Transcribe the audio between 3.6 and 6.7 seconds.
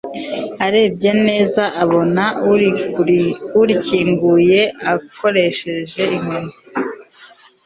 urikinguye akoresheje inkoni